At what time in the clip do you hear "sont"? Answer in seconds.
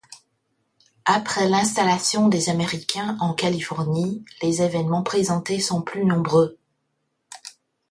5.59-5.83